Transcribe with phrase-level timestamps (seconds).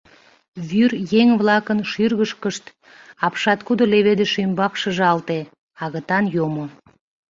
[0.69, 2.65] Вӱр еҥ-влакын шӱргышкышт,
[3.25, 5.39] апшаткудо леведыш ӱмбак шыжалте—
[5.83, 6.65] агытан йомо.